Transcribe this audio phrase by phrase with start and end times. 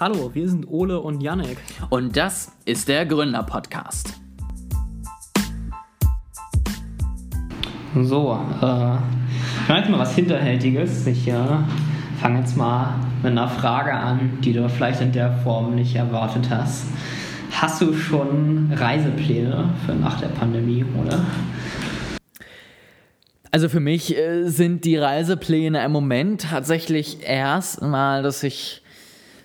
[0.00, 1.56] Hallo, wir sind Ole und Janek.
[1.88, 4.14] Und das ist der Gründer-Podcast.
[8.02, 11.06] So, äh, ich mache jetzt mal was Hinterhältiges.
[11.06, 11.36] Ich äh,
[12.20, 16.50] fange jetzt mal mit einer Frage an, die du vielleicht in der Form nicht erwartet
[16.50, 16.86] hast.
[17.52, 21.24] Hast du schon Reisepläne für nach der Pandemie, oder?
[23.52, 28.83] Also für mich äh, sind die Reisepläne im Moment tatsächlich erst mal, dass ich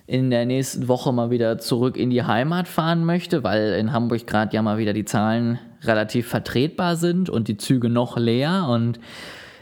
[0.10, 4.26] in der nächsten Woche mal wieder zurück in die Heimat fahren möchte, weil in Hamburg
[4.26, 9.00] gerade ja mal wieder die Zahlen relativ vertretbar sind und die Züge noch leer und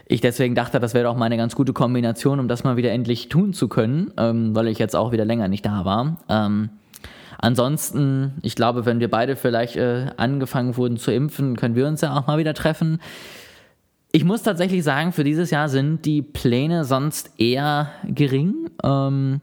[0.05, 2.93] ich deswegen dachte, das wäre doch mal eine ganz gute Kombination, um das mal wieder
[2.93, 6.15] endlich tun zu können, ähm, weil ich jetzt auch wieder länger nicht da war.
[6.29, 6.69] Ähm,
[7.39, 11.99] ansonsten, ich glaube, wenn wir beide vielleicht äh, angefangen wurden zu impfen, können wir uns
[11.99, 13.01] ja auch mal wieder treffen.
[14.13, 18.69] Ich muss tatsächlich sagen, für dieses Jahr sind die Pläne sonst eher gering.
[18.81, 19.41] Ähm,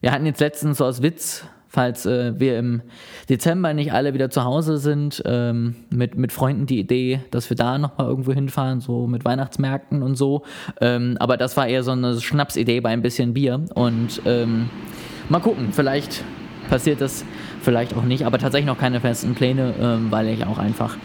[0.00, 2.82] wir hatten jetzt letztens so aus Witz, falls äh, wir im
[3.28, 7.56] Dezember nicht alle wieder zu Hause sind, ähm, mit, mit Freunden die Idee, dass wir
[7.56, 10.42] da nochmal irgendwo hinfahren, so mit Weihnachtsmärkten und so.
[10.80, 13.64] Ähm, aber das war eher so eine Schnapsidee bei ein bisschen Bier.
[13.74, 14.70] Und ähm,
[15.28, 16.24] mal gucken, vielleicht
[16.68, 17.24] passiert das,
[17.60, 20.96] vielleicht auch nicht, aber tatsächlich noch keine festen Pläne, ähm, weil ich auch einfach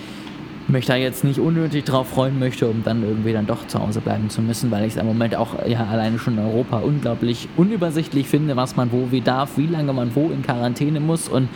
[0.67, 4.01] mich da jetzt nicht unnötig drauf freuen möchte, um dann irgendwie dann doch zu Hause
[4.01, 7.49] bleiben zu müssen, weil ich es im Moment auch ja alleine schon in Europa unglaublich
[7.57, 11.49] unübersichtlich finde, was man wo wie darf, wie lange man wo in Quarantäne muss und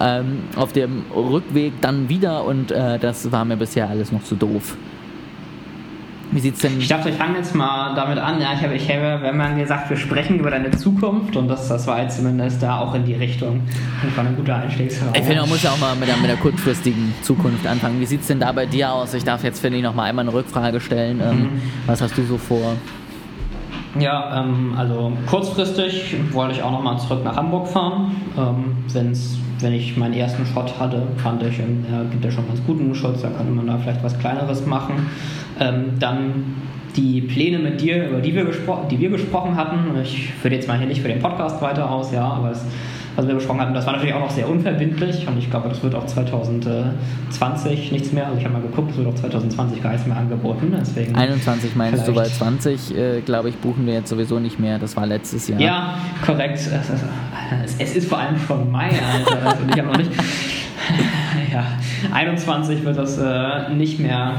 [0.00, 4.34] ähm, auf dem Rückweg dann wieder und äh, das war mir bisher alles noch zu
[4.34, 4.76] doof.
[6.30, 6.78] Wie sieht's denn?
[6.78, 8.40] Ich dachte, ich fange jetzt mal damit an.
[8.40, 11.68] Ja, ich habe, ich habe, wenn man gesagt, wir sprechen über deine Zukunft und das,
[11.68, 13.62] das war jetzt zumindest da auch in die Richtung.
[14.04, 15.08] Das war ein guter Einstiegsraum.
[15.14, 17.98] Ich finde, man muss ja auch mal mit der, mit der kurzfristigen Zukunft anfangen.
[17.98, 19.14] Wie sieht es denn da bei dir aus?
[19.14, 21.20] Ich darf jetzt, finde ich, noch mal einmal eine Rückfrage stellen.
[21.20, 21.62] Ähm, mhm.
[21.86, 22.76] Was hast du so vor?
[23.98, 28.14] Ja, ähm, also kurzfristig wollte ich auch noch mal zurück nach Hamburg fahren.
[28.36, 32.46] Ähm, wenn's, wenn ich meinen ersten Shot hatte, fand ich, ähm, er gibt ja schon
[32.46, 35.08] ganz guten Schutz, da könnte man da vielleicht was Kleineres machen.
[35.60, 36.56] Ähm, dann
[36.96, 38.46] die Pläne mit dir, über die wir,
[38.90, 40.00] die wir gesprochen hatten.
[40.02, 42.64] Ich führe jetzt mal hier nicht für den Podcast weiter aus, ja, aber es
[43.18, 45.82] was wir besprochen hatten, das war natürlich auch noch sehr unverbindlich und ich glaube, das
[45.82, 48.26] wird auch 2020 nichts mehr.
[48.26, 50.72] Also ich habe mal geguckt, es wird auch 2020 gar nichts mehr angeboten.
[50.78, 54.78] Deswegen 21 meinst du, weil 20, äh, glaube ich, buchen wir jetzt sowieso nicht mehr.
[54.78, 55.60] Das war letztes Jahr.
[55.60, 56.60] Ja, korrekt.
[57.64, 59.62] Es, es ist vor allem schon Mai, Alter.
[59.62, 60.12] und ich habe noch nicht.
[61.52, 61.64] ja,
[62.14, 64.34] 21 wird das äh, nicht mehr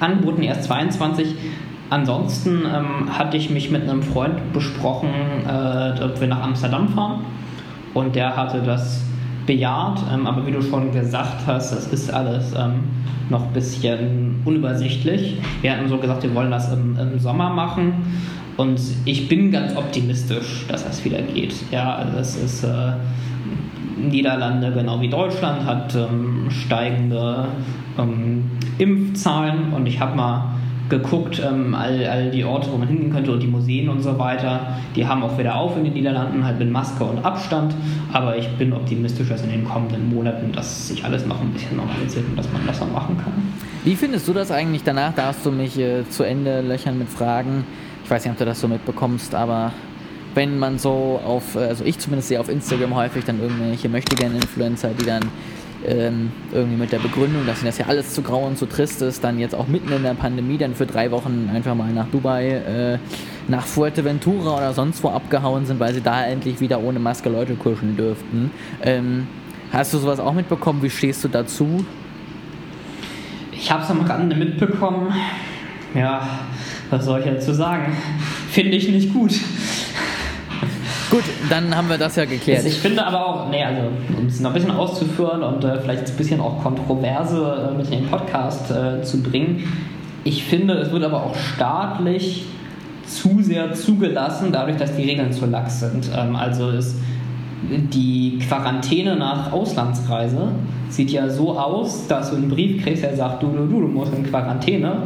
[0.00, 1.36] angeboten, erst 22.
[1.88, 5.10] Ansonsten ähm, hatte ich mich mit einem Freund besprochen,
[5.48, 7.20] äh, ob wir nach Amsterdam fahren
[7.96, 9.02] und der hatte das
[9.46, 10.00] bejaht.
[10.12, 12.80] Ähm, aber wie du schon gesagt hast, das ist alles ähm,
[13.30, 15.38] noch ein bisschen unübersichtlich.
[15.62, 17.94] Wir hatten so gesagt, wir wollen das im, im, Sommer machen
[18.58, 21.54] und ich bin ganz optimistisch, dass das wieder geht.
[21.72, 22.92] Ja, also es ist äh,
[23.96, 27.46] Niederlande genau wie Deutschland hat ähm, steigende
[27.98, 30.55] ähm, Impfzahlen und ich habe mal
[30.88, 34.18] geguckt, ähm, all, all die Orte, wo man hingehen könnte und die Museen und so
[34.18, 37.74] weiter, die haben auch wieder auf in den Niederlanden, halt mit Maske und Abstand.
[38.12, 41.76] Aber ich bin optimistisch, dass in den kommenden Monaten das sich alles noch ein bisschen
[41.76, 43.32] normalisiert und dass man das dann machen kann.
[43.84, 44.82] Wie findest du das eigentlich?
[44.84, 47.64] Danach darfst du mich äh, zu Ende löchern mit Fragen.
[48.04, 49.72] Ich weiß nicht, ob du das so mitbekommst, aber
[50.34, 55.06] wenn man so auf, also ich zumindest sehe auf Instagram häufig dann irgendwelche Möchtegern-Influencer, die
[55.06, 55.22] dann
[55.84, 59.22] ähm, irgendwie mit der Begründung, dass das ja alles zu grau und zu trist ist,
[59.22, 62.48] dann jetzt auch mitten in der Pandemie dann für drei Wochen einfach mal nach Dubai,
[62.48, 62.98] äh,
[63.48, 67.54] nach Fuerteventura oder sonst wo abgehauen sind, weil sie da endlich wieder ohne Maske Leute
[67.54, 68.50] kuscheln dürften.
[68.82, 69.26] Ähm,
[69.72, 70.82] hast du sowas auch mitbekommen?
[70.82, 71.84] Wie stehst du dazu?
[73.52, 75.12] Ich habe es am Rande mitbekommen.
[75.94, 76.28] Ja,
[76.90, 77.96] was soll ich dazu sagen?
[78.50, 79.32] Finde ich nicht gut.
[81.16, 82.66] Gut, dann haben wir das ja geklärt.
[82.66, 83.88] Ich finde aber auch, nee, also
[84.18, 87.86] um es noch ein bisschen auszuführen und äh, vielleicht ein bisschen auch Kontroverse äh, mit
[87.90, 89.64] in den Podcast äh, zu bringen,
[90.24, 92.44] ich finde, es wird aber auch staatlich
[93.06, 96.10] zu sehr zugelassen, dadurch, dass die Regeln zu lax sind.
[96.14, 96.96] Ähm, also ist
[97.62, 100.48] die Quarantäne nach Auslandsreise
[100.90, 103.88] sieht ja so aus, dass du einen Brief kriegst, der sagt, du, du, du, du
[103.88, 104.98] musst in Quarantäne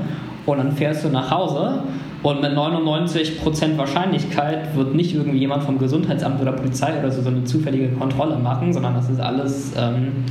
[0.44, 1.84] und dann fährst du nach Hause
[2.22, 7.30] und mit 99% Wahrscheinlichkeit wird nicht irgendwie jemand vom Gesundheitsamt oder Polizei oder so, so
[7.30, 10.24] eine zufällige Kontrolle machen, sondern das ist alles, ähm,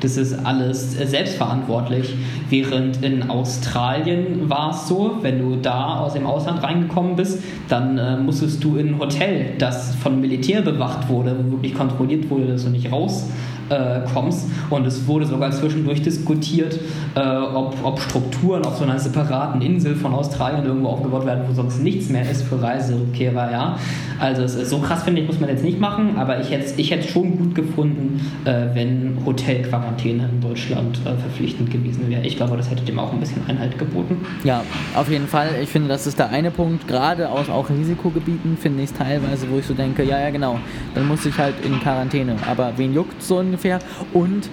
[0.00, 2.14] das ist alles selbstverantwortlich.
[2.48, 7.98] Während in Australien war es so, wenn du da aus dem Ausland reingekommen bist, dann
[7.98, 12.46] äh, musstest du in ein Hotel, das von Militär bewacht wurde, wo wirklich kontrolliert wurde,
[12.46, 13.28] dass du nicht raus
[13.70, 14.48] äh, kommst.
[14.70, 16.78] Und es wurde sogar zwischendurch diskutiert,
[17.14, 21.54] äh, ob, ob Strukturen auf so einer separaten Insel von Australien irgendwo aufgebaut werden, wo
[21.54, 23.50] sonst nichts mehr ist für Reiserückkehrer.
[23.50, 23.78] Ja?
[24.18, 26.64] Also es ist so krass, finde ich, muss man jetzt nicht machen, aber ich hätte
[26.76, 32.22] ich schon gut gefunden, äh, wenn Hotelquarantäne in Deutschland äh, verpflichtend gewesen wäre.
[32.22, 34.24] Ich glaube, das hätte dem auch ein bisschen Einhalt geboten.
[34.44, 34.62] Ja,
[34.94, 35.48] auf jeden Fall.
[35.62, 36.86] Ich finde, das ist der eine Punkt.
[36.86, 40.58] Gerade aus auch Risikogebieten finde ich es teilweise, wo ich so denke, ja, ja, genau,
[40.94, 42.36] dann muss ich halt in Quarantäne.
[42.48, 43.78] Aber wen juckt so ungefähr?
[44.12, 44.50] Und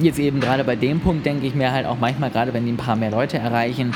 [0.00, 2.72] jetzt eben gerade bei dem Punkt denke ich mir halt auch manchmal, gerade wenn die
[2.72, 3.92] ein paar mehr Leute erreichen,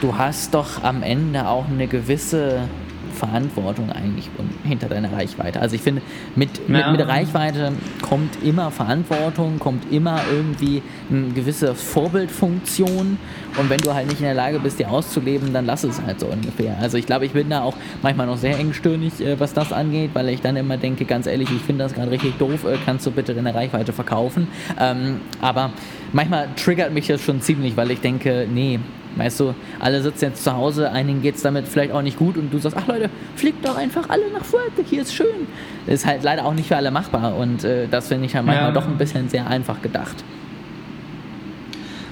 [0.00, 2.68] du hast doch am Ende auch eine gewisse
[3.14, 4.28] Verantwortung eigentlich
[4.64, 5.60] hinter deiner Reichweite.
[5.60, 6.02] Also ich finde,
[6.36, 6.90] mit, ja.
[6.90, 7.72] mit, mit, Reichweite
[8.02, 13.18] kommt immer Verantwortung, kommt immer irgendwie eine gewisse Vorbildfunktion
[13.56, 16.20] und wenn du halt nicht in der Lage bist, die auszuleben, dann lass es halt
[16.20, 16.76] so ungefähr.
[16.80, 20.10] Also ich glaube, ich bin da auch manchmal noch sehr engstirnig, äh, was das angeht,
[20.14, 23.06] weil ich dann immer denke, ganz ehrlich, ich finde das gerade richtig doof, äh, kannst
[23.06, 24.48] du bitte deine Reichweite verkaufen.
[24.78, 25.70] Ähm, aber
[26.12, 28.80] manchmal triggert mich das schon ziemlich, weil ich denke, nee,
[29.16, 32.36] Weißt du, alle sitzen jetzt zu Hause, einigen geht es damit vielleicht auch nicht gut
[32.36, 35.46] und du sagst, ach Leute, fliegt doch einfach alle nach Fuerte, hier ist schön.
[35.86, 38.68] Ist halt leider auch nicht für alle machbar und äh, das finde ich halt manchmal
[38.68, 38.72] ja.
[38.72, 40.24] doch ein bisschen sehr einfach gedacht.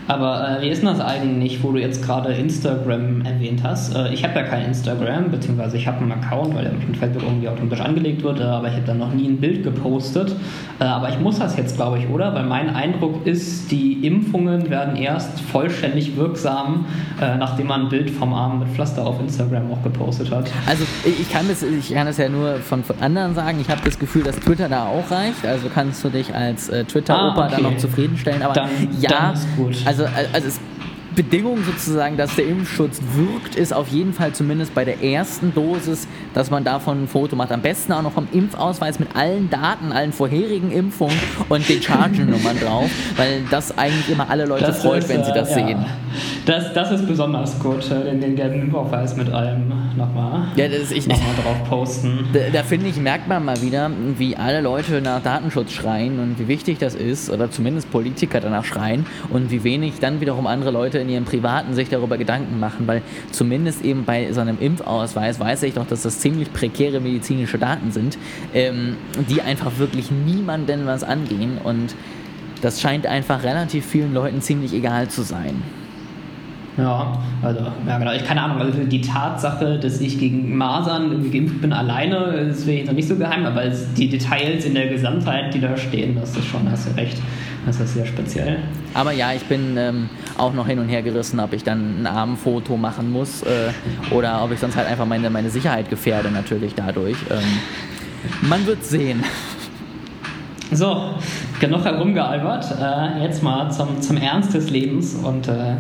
[0.09, 3.95] Aber äh, wie ist denn das eigentlich, wo du jetzt gerade Instagram erwähnt hast?
[3.95, 7.23] Äh, ich habe ja kein Instagram, beziehungsweise ich habe einen Account, weil der mit Facebook
[7.23, 10.35] irgendwie automatisch angelegt wird, äh, aber ich habe dann noch nie ein Bild gepostet.
[10.81, 12.35] Äh, aber ich muss das jetzt, glaube ich, oder?
[12.35, 16.87] Weil mein Eindruck ist, die Impfungen werden erst vollständig wirksam,
[17.21, 20.51] äh, nachdem man ein Bild vom Arm mit Pflaster auf Instagram auch gepostet hat.
[20.67, 23.59] Also ich kann das, ich kann das ja nur von, von anderen sagen.
[23.61, 25.47] Ich habe das Gefühl, dass Twitter da auch reicht.
[25.47, 27.55] Also kannst du dich als äh, Twitter-Opa ah, okay.
[27.55, 28.43] dann noch zufriedenstellen.
[28.43, 28.69] Aber dann,
[29.01, 29.77] ja, dann ist gut.
[29.85, 30.61] Also, also es
[31.15, 36.07] Bedingung sozusagen, dass der Impfschutz wirkt, ist auf jeden Fall zumindest bei der ersten Dosis,
[36.35, 37.53] dass man davon ein Foto macht.
[37.53, 41.19] Am besten auch noch vom Impfausweis mit allen Daten, allen vorherigen Impfungen
[41.49, 45.33] und den Chargen-Nummern drauf, weil das eigentlich immer alle Leute das freut, ist, wenn sie
[45.33, 45.85] das äh, sehen.
[46.47, 50.91] Das, das ist besonders gut, äh, den, den gelben Impfausweis mit allem nochmal ja, das
[50.91, 52.27] ich, nochmal drauf posten.
[52.33, 56.39] Da, da finde ich, merkt man mal wieder, wie alle Leute nach Datenschutz schreien und
[56.39, 60.71] wie wichtig das ist, oder zumindest Politiker danach schreien und wie wenig dann wiederum andere
[60.71, 65.39] Leute in ihrem Privaten sich darüber Gedanken machen, weil zumindest eben bei so einem Impfausweis
[65.39, 68.19] weiß ich doch, dass das ziemlich prekäre medizinische Daten sind,
[68.55, 68.97] ähm,
[69.29, 71.95] die einfach wirklich niemanden was angehen und
[72.63, 75.63] das scheint einfach relativ vielen Leuten ziemlich egal zu sein.
[76.79, 78.13] Ja, also, ja genau.
[78.13, 82.87] Ich keine Ahnung, also die Tatsache, dass ich gegen Masern geimpft bin alleine, wäre jetzt
[82.87, 83.65] noch nicht so geheim, aber
[83.97, 87.19] die Details in der Gesamtheit, die da stehen, das ist schon, hast du recht.
[87.65, 88.59] Das ist sehr speziell.
[88.93, 92.07] Aber ja, ich bin ähm, auch noch hin und her gerissen, ob ich dann ein
[92.09, 93.71] Armfoto machen muss äh,
[94.11, 97.17] oder ob ich sonst halt einfach meine, meine Sicherheit gefährde, natürlich dadurch.
[97.31, 99.23] Ähm, man wird sehen.
[100.75, 101.03] So,
[101.61, 102.65] genug herumgealbert.
[102.81, 105.75] Äh, jetzt mal zum, zum Ernst des Lebens und äh,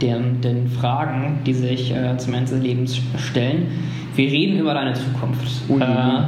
[0.00, 3.66] den, den Fragen, die sich äh, zum Ernst des Lebens stellen.
[4.14, 5.46] Wir reden über deine Zukunft.
[5.68, 5.82] Ui.
[5.82, 6.22] Äh,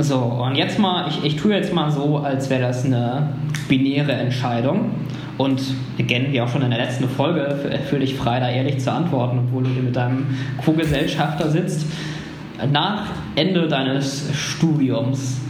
[0.00, 3.30] so, und jetzt mal, ich, ich tue jetzt mal so, als wäre das eine
[3.68, 4.92] binäre Entscheidung.
[5.38, 5.60] Und
[5.98, 9.40] again, wie auch schon in der letzten Folge, fühle dich frei, da ehrlich zu antworten,
[9.40, 10.26] obwohl du hier mit deinem
[10.64, 11.84] Co-Gesellschafter sitzt.
[12.72, 15.40] Nach Ende deines Studiums,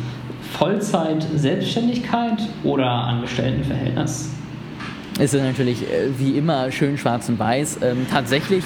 [0.59, 4.31] Vollzeit Selbstständigkeit oder Angestelltenverhältnis?
[5.21, 7.79] Es ist natürlich äh, wie immer schön schwarz und weiß.
[7.83, 8.65] Ähm, tatsächlich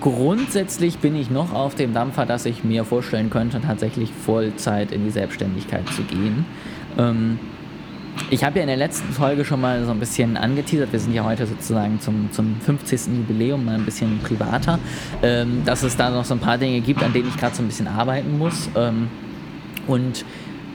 [0.00, 5.02] Grundsätzlich bin ich noch auf dem Dampfer, dass ich mir vorstellen könnte, tatsächlich Vollzeit in
[5.04, 6.46] die Selbstständigkeit zu gehen.
[6.96, 7.40] Ähm,
[8.30, 11.14] ich habe ja in der letzten Folge schon mal so ein bisschen angeteasert, wir sind
[11.14, 13.08] ja heute sozusagen zum, zum 50.
[13.18, 14.78] Jubiläum mal ein bisschen privater,
[15.22, 17.62] ähm, dass es da noch so ein paar Dinge gibt, an denen ich gerade so
[17.62, 18.70] ein bisschen arbeiten muss.
[18.76, 19.08] Ähm,
[19.88, 20.24] und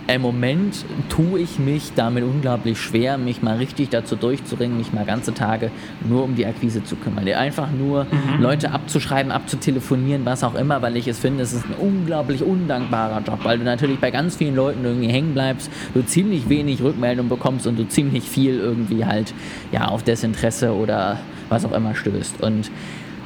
[0.07, 5.05] im Moment tue ich mich damit unglaublich schwer, mich mal richtig dazu durchzuringen, mich mal
[5.05, 5.71] ganze Tage
[6.07, 7.27] nur um die Akquise zu kümmern.
[7.27, 8.41] Einfach nur mhm.
[8.41, 13.21] Leute abzuschreiben, abzutelefonieren, was auch immer, weil ich es finde, es ist ein unglaublich undankbarer
[13.21, 17.29] Job, weil du natürlich bei ganz vielen Leuten irgendwie hängen bleibst, du ziemlich wenig Rückmeldung
[17.29, 19.33] bekommst und du ziemlich viel irgendwie halt
[19.71, 21.19] ja auf Desinteresse oder
[21.49, 22.41] was auch immer stößt.
[22.41, 22.69] Und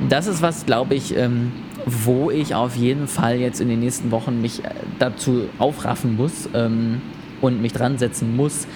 [0.10, 1.52] das ist was, glaube ich, ähm,
[1.88, 6.50] wo ich auf jeden Fall jetzt in den nächsten Wochen mich äh, dazu aufraffen muss
[6.54, 7.02] ähm,
[7.40, 8.68] und mich dran setzen muss,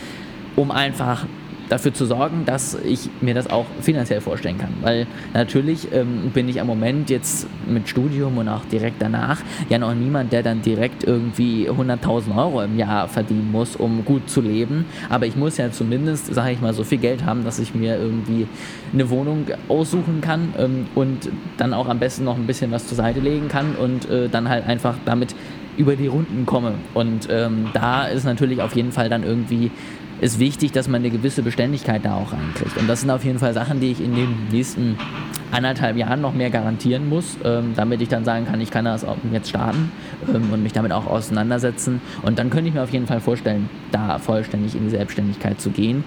[0.55, 1.25] um einfach
[1.71, 4.73] dafür zu sorgen, dass ich mir das auch finanziell vorstellen kann.
[4.81, 9.79] Weil natürlich ähm, bin ich am Moment jetzt mit Studium und auch direkt danach ja
[9.79, 14.41] noch niemand, der dann direkt irgendwie 100.000 Euro im Jahr verdienen muss, um gut zu
[14.41, 14.85] leben.
[15.09, 17.97] Aber ich muss ja zumindest, sage ich mal, so viel Geld haben, dass ich mir
[17.97, 18.47] irgendwie
[18.91, 22.97] eine Wohnung aussuchen kann ähm, und dann auch am besten noch ein bisschen was zur
[22.97, 25.35] Seite legen kann und äh, dann halt einfach damit
[25.77, 26.73] über die Runden komme.
[26.93, 29.71] Und ähm, da ist natürlich auf jeden Fall dann irgendwie
[30.21, 32.77] ist wichtig, dass man eine gewisse Beständigkeit da auch reinkriegt.
[32.77, 34.95] Und das sind auf jeden Fall Sachen, die ich in den nächsten
[35.51, 39.05] anderthalb Jahren noch mehr garantieren muss, ähm, damit ich dann sagen kann, ich kann das
[39.33, 39.91] jetzt starten
[40.33, 42.01] ähm, und mich damit auch auseinandersetzen.
[42.21, 45.71] Und dann könnte ich mir auf jeden Fall vorstellen, da vollständig in die Selbstständigkeit zu
[45.71, 46.03] gehen.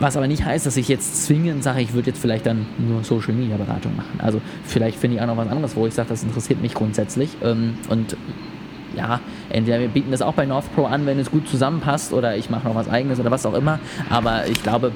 [0.00, 3.02] Was aber nicht heißt, dass ich jetzt zwingend sage, ich würde jetzt vielleicht dann nur
[3.04, 4.18] Social Media Beratung machen.
[4.18, 7.30] Also vielleicht finde ich auch noch was anderes, wo ich sage, das interessiert mich grundsätzlich.
[7.42, 8.16] Ähm, und
[8.96, 12.36] ja, entweder wir bieten das auch bei North Pro an, wenn es gut zusammenpasst, oder
[12.36, 13.78] ich mache noch was eigenes oder was auch immer.
[14.10, 14.92] Aber ich glaube,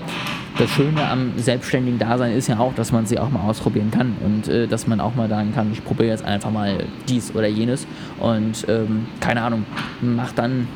[0.59, 4.17] das Schöne am selbstständigen Dasein ist ja auch, dass man sie auch mal ausprobieren kann
[4.25, 7.47] und äh, dass man auch mal sagen kann, ich probiere jetzt einfach mal dies oder
[7.47, 7.87] jenes
[8.19, 9.65] und ähm, keine Ahnung,
[10.01, 10.69] mach dann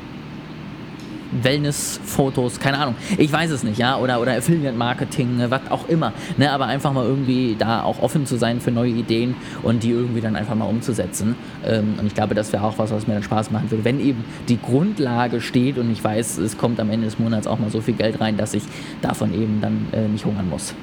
[1.42, 2.94] Wellness-Fotos, keine Ahnung.
[3.18, 6.12] Ich weiß es nicht, ja, oder, oder Affiliate-Marketing, was auch immer.
[6.36, 9.90] Ne, aber einfach mal irgendwie da auch offen zu sein für neue Ideen und die
[9.90, 11.36] irgendwie dann einfach mal umzusetzen.
[11.64, 13.84] Ähm, und ich glaube, das wäre auch was, was mir dann Spaß machen würde.
[13.84, 17.58] Wenn eben die Grundlage steht und ich weiß, es kommt am Ende des Monats auch
[17.58, 18.62] mal so viel Geld rein, dass ich
[19.02, 20.74] davon eben dann äh, nicht hungern muss.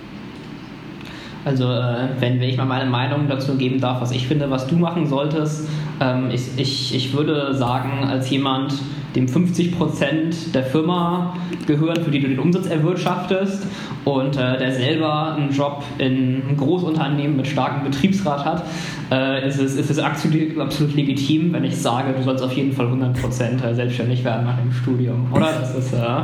[1.43, 4.67] Also äh, wenn, wenn ich mal meine Meinung dazu geben darf, was ich finde, was
[4.67, 5.67] du machen solltest,
[6.00, 8.74] ähm, ich, ich, ich würde sagen, als jemand,
[9.15, 11.36] dem 50% der Firma
[11.67, 13.67] gehören, für die du den Umsatz erwirtschaftest
[14.05, 18.65] und äh, der selber einen Job in einem Großunternehmen mit starkem Betriebsrat hat,
[19.12, 22.71] äh, ist, es, ist es absolut, absolut legitim, wenn ich sage, du sollst auf jeden
[22.71, 25.51] Fall 100% äh, selbstständig werden nach dem Studium, oder?
[25.60, 25.93] Das ist...
[25.93, 26.21] Äh,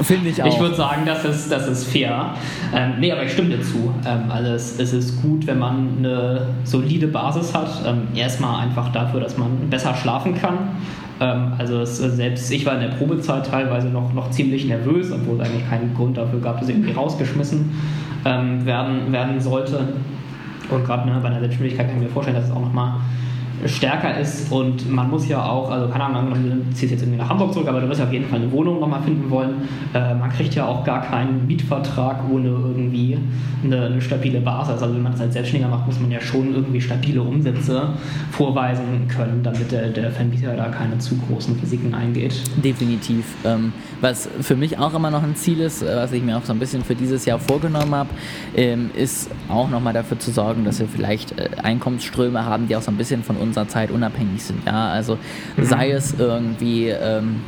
[0.00, 0.46] Finde ich auch.
[0.46, 2.34] Ich würde sagen, das ist, das ist fair.
[2.74, 3.92] Ähm, nee, aber ich stimme dir zu.
[4.06, 7.68] Ähm, also es, es, ist gut, wenn man eine solide Basis hat.
[7.86, 10.76] Ähm, erstmal einfach dafür, dass man besser schlafen kann.
[11.20, 15.40] Ähm, also es, selbst ich war in der Probezeit teilweise noch, noch ziemlich nervös, obwohl
[15.40, 17.70] es eigentlich keinen Grund dafür gab, dass irgendwie rausgeschmissen
[18.24, 19.88] ähm, werden, werden sollte.
[20.70, 22.94] Und gerade ne, bei einer Selbstständigkeit kann ich mir vorstellen, dass es auch nochmal
[23.66, 27.28] stärker ist und man muss ja auch, also keine Ahnung, man zieht jetzt irgendwie nach
[27.28, 29.68] Hamburg zurück, aber du wirst ja auf jeden Fall eine Wohnung nochmal finden wollen.
[29.94, 33.18] Äh, man kriegt ja auch gar keinen Mietvertrag ohne irgendwie
[33.64, 34.82] eine, eine, stabile Basis.
[34.82, 37.90] Also wenn man das als Selbstständiger macht, muss man ja schon irgendwie stabile Umsätze
[38.30, 42.40] vorweisen können, damit der, der Vermieter da keine zu großen Risiken eingeht.
[42.62, 43.24] Definitiv.
[43.44, 46.44] Ähm, was für mich auch immer noch ein Ziel ist, äh, was ich mir auch
[46.44, 48.10] so ein bisschen für dieses Jahr vorgenommen habe,
[48.56, 52.82] ähm, ist auch nochmal dafür zu sorgen, dass wir vielleicht äh, Einkommensströme haben, die auch
[52.82, 54.64] so ein bisschen von uns unserer Zeit unabhängig sind.
[54.66, 55.18] Ja, also
[55.56, 55.64] mhm.
[55.64, 57.42] sei es irgendwie, ähm,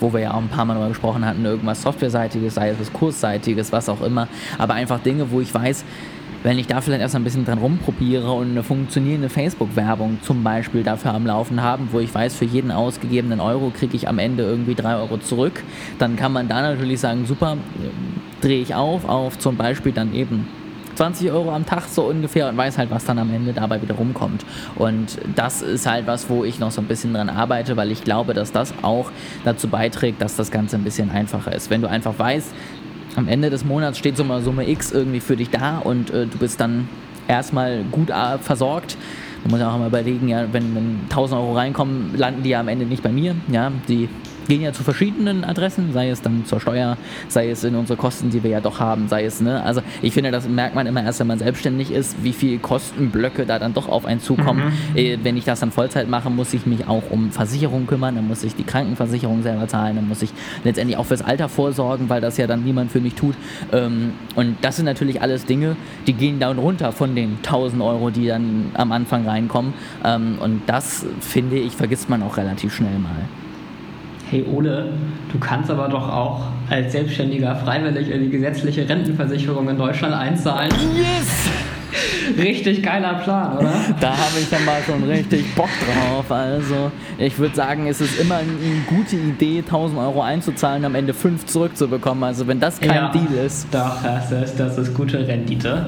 [0.00, 2.92] wo wir ja auch ein paar Mal darüber gesprochen hatten, irgendwas Softwareseitiges, sei es was
[2.92, 5.84] Kursseitiges, was auch immer, aber einfach Dinge, wo ich weiß,
[6.44, 10.84] wenn ich da vielleicht erst ein bisschen dran rumprobiere und eine funktionierende Facebook-Werbung zum Beispiel
[10.84, 14.44] dafür am Laufen haben, wo ich weiß, für jeden ausgegebenen Euro kriege ich am Ende
[14.44, 15.64] irgendwie drei Euro zurück,
[15.98, 17.56] dann kann man da natürlich sagen, super,
[18.40, 20.46] drehe ich auf, auf zum Beispiel dann eben
[20.98, 23.94] 20 Euro am Tag so ungefähr und weiß halt, was dann am Ende dabei wieder
[23.94, 24.44] rumkommt.
[24.74, 28.02] Und das ist halt was, wo ich noch so ein bisschen dran arbeite, weil ich
[28.02, 29.12] glaube, dass das auch
[29.44, 31.70] dazu beiträgt, dass das Ganze ein bisschen einfacher ist.
[31.70, 32.52] Wenn du einfach weißt,
[33.14, 36.26] am Ende des Monats steht so eine Summe X irgendwie für dich da und äh,
[36.26, 36.88] du bist dann
[37.28, 38.96] erstmal gut äh, versorgt.
[39.44, 42.60] Man muss ja auch mal überlegen, ja, wenn, wenn 1000 Euro reinkommen, landen die ja
[42.60, 43.36] am Ende nicht bei mir.
[43.52, 44.08] Ja, die
[44.48, 46.96] gehen ja zu verschiedenen Adressen, sei es dann zur Steuer,
[47.28, 49.62] sei es in unsere Kosten, die wir ja doch haben, sei es, ne?
[49.62, 53.46] Also ich finde, das merkt man immer erst, wenn man selbstständig ist, wie viele Kostenblöcke
[53.46, 54.72] da dann doch auf einen zukommen.
[54.94, 54.96] Mhm.
[54.96, 58.26] Äh, wenn ich das dann Vollzeit mache, muss ich mich auch um Versicherung kümmern, dann
[58.26, 60.30] muss ich die Krankenversicherung selber zahlen, dann muss ich
[60.64, 63.34] letztendlich auch fürs Alter vorsorgen, weil das ja dann niemand für mich tut.
[63.72, 65.76] Ähm, und das sind natürlich alles Dinge,
[66.06, 69.74] die gehen dann runter von den 1000 Euro, die dann am Anfang reinkommen.
[70.04, 73.28] Ähm, und das, finde ich, vergisst man auch relativ schnell mal
[74.30, 74.92] hey Ole,
[75.32, 80.70] du kannst aber doch auch als Selbstständiger freiwillig in die gesetzliche Rentenversicherung in Deutschland einzahlen.
[80.94, 81.50] Yes!
[82.36, 83.72] Richtig geiler Plan, oder?
[84.00, 86.30] Da habe ich ja mal schon richtig Bock drauf.
[86.30, 88.50] Also, ich würde sagen, es ist immer eine
[88.86, 92.24] gute Idee, 1000 Euro einzuzahlen, am Ende 5 zurückzubekommen.
[92.24, 93.68] Also, wenn das kein ja, Deal ist.
[93.72, 95.86] Doch, das ist, das ist gute Rendite.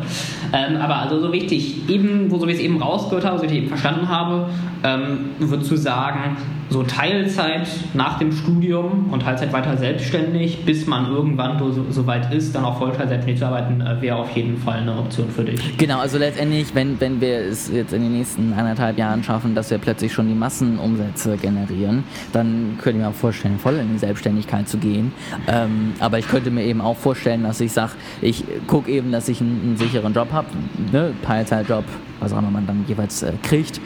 [0.54, 3.48] Ähm, aber also, so wichtig, eben, so wie ich es eben rausgehört habe, so wie
[3.48, 4.48] ich eben verstanden habe,
[4.82, 6.38] ähm, würdest du sagen,
[6.70, 12.32] so Teilzeit nach dem Studium und Teilzeit weiter selbstständig, bis man irgendwann so, so weit
[12.32, 15.44] ist, dann auch Vollzeit selbstständig zu arbeiten, äh, wäre auf jeden Fall eine Option für
[15.44, 15.76] dich.
[15.76, 19.70] Genau, also letztendlich, wenn, wenn wir es jetzt in den nächsten anderthalb Jahren schaffen, dass
[19.70, 23.98] wir plötzlich schon die Massenumsätze generieren, dann könnte ich mir auch vorstellen, voll in die
[23.98, 25.12] Selbstständigkeit zu gehen.
[25.48, 29.28] Ähm, aber ich könnte mir eben auch vorstellen, dass ich sage, ich gucke eben, dass
[29.28, 30.46] ich einen, einen sicheren Job habe,
[30.92, 31.12] ne?
[31.22, 31.84] Teilzeitjob,
[32.20, 33.80] was auch immer man dann jeweils äh, kriegt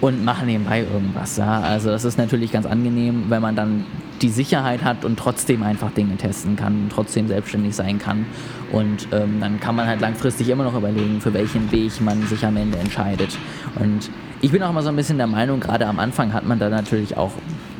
[0.00, 1.36] und mache nebenbei irgendwas.
[1.36, 1.60] Ja?
[1.60, 3.84] Also das ist natürlich ganz angenehm, wenn man dann
[4.22, 8.26] die Sicherheit hat und trotzdem einfach Dinge testen kann trotzdem selbstständig sein kann.
[8.72, 12.44] Und ähm, dann kann man halt langfristig immer noch überlegen, für welchen Weg man sich
[12.44, 13.38] am Ende entscheidet.
[13.76, 16.58] Und ich bin auch immer so ein bisschen der Meinung, gerade am Anfang hat man
[16.58, 17.32] da natürlich auch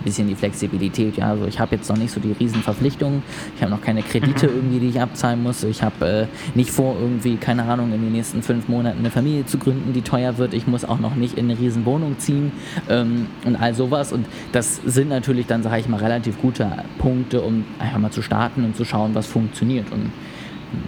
[0.05, 1.17] bisschen die Flexibilität.
[1.17, 3.23] Ja, also ich habe jetzt noch nicht so die riesen Verpflichtungen.
[3.57, 4.55] Ich habe noch keine Kredite Mhm.
[4.57, 5.63] irgendwie, die ich abzahlen muss.
[5.65, 6.27] Ich habe äh,
[6.57, 10.03] nicht vor, irgendwie, keine Ahnung, in den nächsten fünf Monaten eine Familie zu gründen, die
[10.03, 10.55] teuer wird.
[10.55, 12.53] Ich muss auch noch nicht in eine riesen Wohnung ziehen
[12.89, 14.13] ähm, und all sowas.
[14.13, 18.23] Und das sind natürlich dann, sage ich mal, relativ gute Punkte, um einfach mal zu
[18.23, 19.91] starten und zu schauen, was funktioniert.
[19.93, 20.11] Und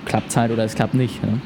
[0.05, 1.23] klappt es halt oder es klappt nicht.
[1.23, 1.41] Ne?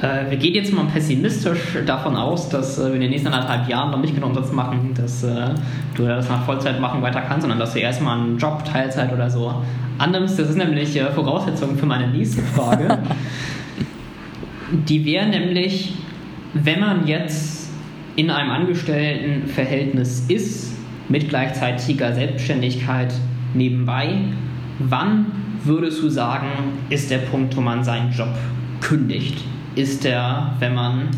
[0.00, 3.68] Äh, wir gehen jetzt mal pessimistisch davon aus, dass äh, wir in den nächsten anderthalb
[3.68, 5.50] Jahren noch nicht genug Umsatz machen, dass äh,
[5.94, 9.28] du das nach Vollzeit machen weiter kannst, sondern dass du erstmal einen Job, Teilzeit oder
[9.28, 9.52] so
[9.98, 10.38] annimmst.
[10.38, 12.98] Das ist nämlich Voraussetzung für meine nächste Frage.
[14.72, 15.94] Die wäre nämlich,
[16.54, 17.68] wenn man jetzt
[18.16, 20.74] in einem Angestelltenverhältnis ist,
[21.08, 23.12] mit gleichzeitiger Selbstständigkeit
[23.52, 24.20] nebenbei,
[24.78, 25.26] wann
[25.64, 26.46] würdest du sagen,
[26.88, 28.32] ist der Punkt, wo man seinen Job
[28.80, 29.42] kündigt?
[29.74, 31.08] Ist der, wenn man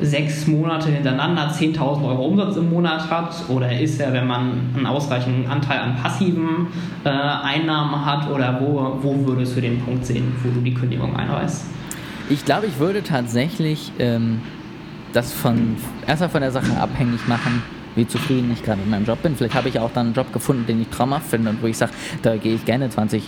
[0.00, 3.34] sechs Monate hintereinander 10.000 Euro Umsatz im Monat hat?
[3.48, 6.68] Oder ist er, wenn man einen ausreichenden Anteil an passiven
[7.04, 8.30] äh, Einnahmen hat?
[8.30, 11.66] Oder wo, wo würdest du den Punkt sehen, wo du die Kündigung einreißt?
[12.28, 14.40] Ich glaube, ich würde tatsächlich ähm,
[15.12, 17.62] das von erstmal von der Sache abhängig machen,
[17.96, 19.34] wie zufrieden ich gerade mit meinem Job bin.
[19.34, 21.76] Vielleicht habe ich auch dann einen Job gefunden, den ich traumhaft finde und wo ich
[21.76, 21.92] sage,
[22.22, 23.24] da gehe ich gerne 20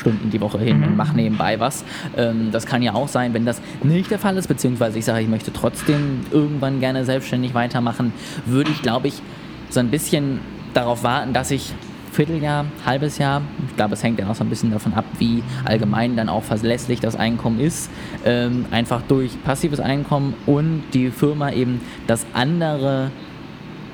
[0.00, 0.84] Stunden die Woche hin Mhm.
[0.84, 1.84] und mache nebenbei was.
[2.16, 5.22] Ähm, das kann ja auch sein, wenn das nicht der Fall ist, beziehungsweise ich sage,
[5.22, 8.12] ich möchte trotzdem irgendwann gerne selbstständig weitermachen,
[8.46, 9.22] würde ich, glaube ich,
[9.68, 10.40] so ein bisschen
[10.74, 11.72] darauf warten, dass ich
[12.12, 15.44] Vierteljahr, halbes Jahr, ich glaube, es hängt ja auch so ein bisschen davon ab, wie
[15.64, 17.88] allgemein dann auch verlässlich das Einkommen ist,
[18.24, 23.12] ähm, einfach durch passives Einkommen und die Firma eben das andere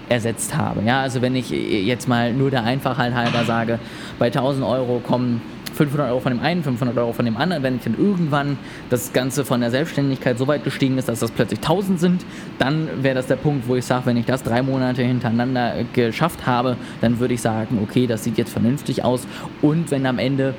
[0.08, 0.82] ersetzt habe.
[0.82, 3.78] Ja, also wenn ich jetzt mal nur der Einfachheit halber sage,
[4.18, 5.42] bei 1000 Euro kommen
[5.76, 7.62] 500 Euro von dem einen, 500 Euro von dem anderen.
[7.62, 8.58] Wenn ich dann irgendwann
[8.90, 12.24] das Ganze von der Selbstständigkeit so weit gestiegen ist, dass das plötzlich 1000 sind,
[12.58, 16.46] dann wäre das der Punkt, wo ich sage, wenn ich das drei Monate hintereinander geschafft
[16.46, 19.26] habe, dann würde ich sagen, okay, das sieht jetzt vernünftig aus.
[19.62, 20.54] Und wenn am Ende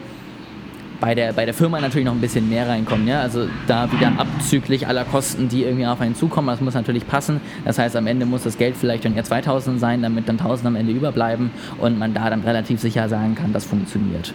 [1.00, 3.08] bei der, bei der Firma natürlich noch ein bisschen mehr reinkommen.
[3.08, 3.22] Ja?
[3.22, 6.48] Also da wieder abzüglich aller Kosten, die irgendwie auf einen zukommen.
[6.48, 7.42] Das muss natürlich passen.
[7.66, 10.68] Das heißt, am Ende muss das Geld vielleicht dann eher 2000 sein, damit dann 1000
[10.68, 14.34] am Ende überbleiben und man da dann relativ sicher sagen kann, das funktioniert.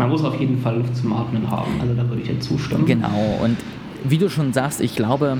[0.00, 2.86] Man muss auf jeden Fall Luft zum Atmen haben, also da würde ich dir zustimmen.
[2.86, 3.38] Genau.
[3.42, 3.58] Und
[4.02, 5.36] wie du schon sagst, ich glaube,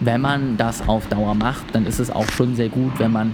[0.00, 3.30] wenn man das auf Dauer macht, dann ist es auch schon sehr gut, wenn man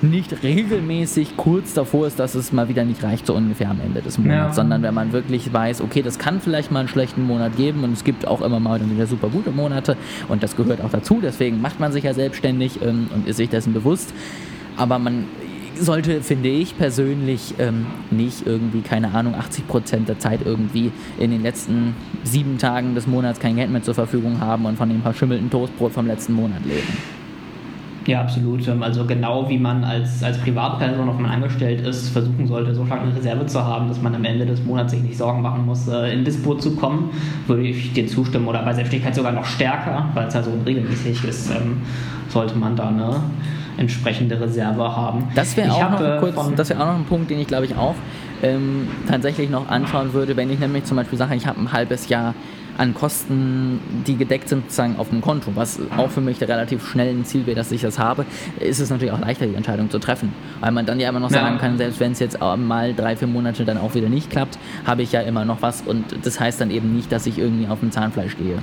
[0.00, 4.00] nicht regelmäßig kurz davor ist, dass es mal wieder nicht reicht, so ungefähr am Ende
[4.00, 4.52] des Monats, Ja.
[4.54, 7.92] sondern wenn man wirklich weiß, okay, das kann vielleicht mal einen schlechten Monat geben und
[7.92, 11.20] es gibt auch immer mal dann wieder super gute Monate und das gehört auch dazu,
[11.22, 14.14] deswegen macht man sich ja selbstständig ähm, und ist sich dessen bewusst,
[14.78, 15.26] aber man
[15.80, 21.30] sollte, finde ich persönlich, ähm, nicht irgendwie, keine Ahnung, 80 Prozent der Zeit irgendwie in
[21.30, 25.02] den letzten sieben Tagen des Monats kein Geld mehr zur Verfügung haben und von dem
[25.02, 27.20] verschimmelten Toastbrot vom letzten Monat leben.
[28.06, 28.66] Ja, absolut.
[28.66, 32.84] Ähm, Also genau wie man als, als Privatperson, auf man angestellt ist, versuchen sollte, so
[32.86, 35.66] stark eine Reserve zu haben, dass man am Ende des Monats sich nicht Sorgen machen
[35.66, 37.10] muss, äh, in Dispo zu kommen,
[37.46, 38.48] würde ich dir zustimmen.
[38.48, 41.82] Oder bei Selbstständigkeit sogar noch stärker, weil es ja so regelmäßig ist, ähm,
[42.28, 43.20] sollte man da eine
[43.76, 45.28] entsprechende Reserve haben.
[45.34, 47.64] Das wäre auch, noch kurz- von- das wär auch noch ein Punkt, den ich glaube
[47.66, 47.94] ich auch
[48.42, 52.08] ähm, tatsächlich noch anschauen würde, wenn ich nämlich zum Beispiel sage, ich habe ein halbes
[52.08, 52.34] Jahr
[52.78, 57.10] an Kosten, die gedeckt sind, sozusagen auf dem Konto, was auch für mich relativ schnell
[57.14, 58.24] ein Ziel wäre, dass ich das habe,
[58.58, 60.32] ist es natürlich auch leichter, die Entscheidung zu treffen.
[60.60, 61.40] Weil man dann ja immer noch Ja.
[61.40, 64.58] sagen kann, selbst wenn es jetzt mal drei, vier Monate dann auch wieder nicht klappt,
[64.86, 67.66] habe ich ja immer noch was und das heißt dann eben nicht, dass ich irgendwie
[67.68, 68.58] auf dem Zahnfleisch stehe.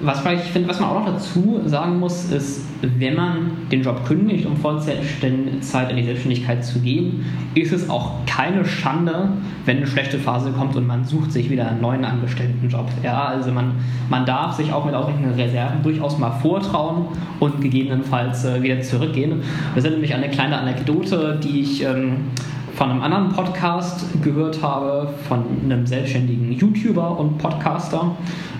[0.00, 4.04] Was ich finde, was man auch noch dazu sagen muss, ist, wenn man den Job
[4.04, 5.60] kündigt, um Vollzeit in
[5.96, 9.28] die Selbstständigkeit zu gehen, ist es auch keine Schande,
[9.64, 12.88] wenn eine schlechte Phase kommt und man sucht sich wieder einen neuen Angestelltenjob.
[13.04, 13.72] Ja, also man,
[14.10, 17.06] man darf sich auch mit ausreichenden Reserven durchaus mal vortrauen
[17.38, 19.42] und gegebenenfalls äh, wieder zurückgehen.
[19.76, 22.16] Das ist nämlich eine kleine Anekdote, die ich ähm,
[22.74, 28.16] von einem anderen Podcast gehört habe, von einem selbstständigen YouTuber und Podcaster.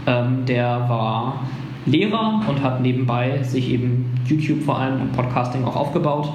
[0.06, 1.40] Ähm, der war
[1.86, 6.30] Lehrer und hat nebenbei sich eben YouTube vor allem und Podcasting auch aufgebaut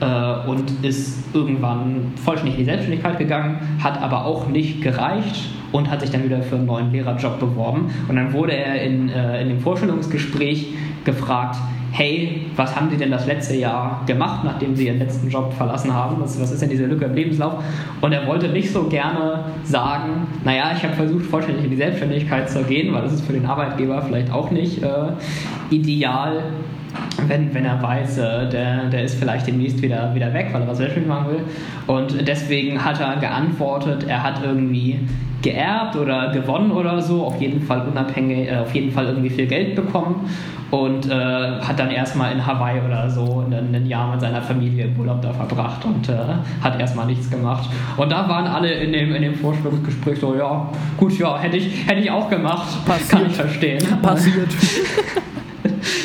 [0.00, 5.90] äh, und ist irgendwann vollständig in die Selbstständigkeit gegangen, hat aber auch nicht gereicht und
[5.90, 7.90] hat sich dann wieder für einen neuen Lehrerjob beworben.
[8.08, 10.68] Und dann wurde er in, äh, in dem Vorstellungsgespräch
[11.04, 11.56] gefragt,
[11.98, 15.92] hey, was haben Sie denn das letzte Jahr gemacht, nachdem Sie Ihren letzten Job verlassen
[15.92, 16.20] haben?
[16.20, 17.54] Was, was ist denn diese Lücke im Lebenslauf?
[18.00, 22.48] Und er wollte nicht so gerne sagen, naja, ich habe versucht, vollständig in die Selbstständigkeit
[22.48, 24.88] zu gehen, weil das ist für den Arbeitgeber vielleicht auch nicht äh,
[25.70, 26.44] ideal.
[27.26, 30.68] Wenn, wenn er weiß, äh, der, der ist vielleicht demnächst wieder, wieder weg, weil er
[30.68, 31.40] was selbstständig machen will.
[31.86, 35.00] Und deswegen hat er geantwortet, er hat irgendwie
[35.42, 39.46] geerbt oder gewonnen oder so, auf jeden Fall unabhängig, äh, auf jeden Fall irgendwie viel
[39.46, 40.28] Geld bekommen
[40.70, 41.14] und äh,
[41.60, 45.22] hat dann erstmal in Hawaii oder so ein, ein Jahr mit seiner Familie im Urlaub
[45.22, 46.16] da verbracht und äh,
[46.62, 47.70] hat erstmal nichts gemacht.
[47.96, 51.86] Und da waren alle in dem, in dem Vorstellungsgespräch so, ja, gut, ja, hätte ich,
[51.86, 52.84] hätte ich auch gemacht.
[52.84, 53.08] Passiert.
[53.08, 53.82] Kann ich verstehen.
[54.02, 54.48] Passiert.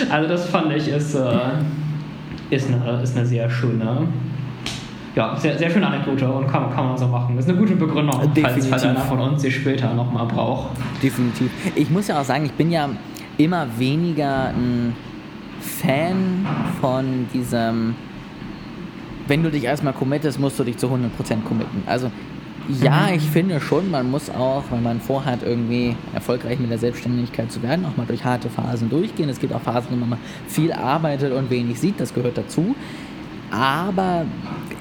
[0.10, 1.30] Also das fand ich ist, äh,
[2.50, 4.08] ist, eine, ist eine sehr schöne,
[5.16, 7.36] ja, sehr, sehr schöne Anekdote und kann, kann man so machen.
[7.36, 8.70] Das ist eine gute Begründung, falls, Definitiv.
[8.70, 10.72] falls einer von uns sie später nochmal braucht.
[11.02, 11.52] Definitiv.
[11.76, 12.90] Ich muss ja auch sagen, ich bin ja
[13.38, 14.96] immer weniger ein
[15.60, 16.46] Fan
[16.82, 17.96] von diesem,
[19.28, 21.84] wenn du dich erstmal committest, musst du dich zu 100% committen.
[21.86, 22.12] Also
[22.82, 27.52] ja, ich finde schon, man muss auch, wenn man vorhat, irgendwie erfolgreich mit der Selbstständigkeit
[27.52, 29.30] zu werden, auch mal durch harte Phasen durchgehen.
[29.30, 32.76] Es gibt auch Phasen, wo man viel arbeitet und wenig sieht, das gehört dazu.
[33.52, 34.26] Aber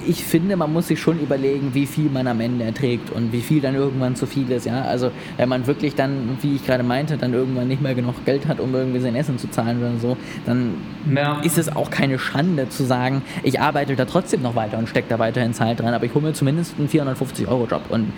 [0.06, 3.40] ich finde, man muss sich schon überlegen, wie viel man am Ende erträgt und wie
[3.40, 4.66] viel dann irgendwann zu viel ist.
[4.66, 4.82] Ja?
[4.82, 8.46] Also wenn man wirklich dann, wie ich gerade meinte, dann irgendwann nicht mehr genug Geld
[8.46, 10.74] hat, um irgendwie sein Essen zu zahlen oder so, dann
[11.14, 11.40] Ja.
[11.42, 15.08] ist es auch keine Schande zu sagen, ich arbeite da trotzdem noch weiter und stecke
[15.08, 18.12] da weiterhin Zeit dran, aber ich hole mir zumindest einen 450-Euro-Job und